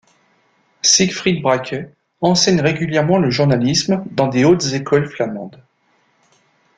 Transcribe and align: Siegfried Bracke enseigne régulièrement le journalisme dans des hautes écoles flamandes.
Siegfried 0.81 1.43
Bracke 1.43 1.75
enseigne 2.21 2.59
régulièrement 2.59 3.19
le 3.19 3.29
journalisme 3.29 4.03
dans 4.09 4.25
des 4.29 4.43
hautes 4.45 4.73
écoles 4.73 5.07
flamandes. 5.07 5.63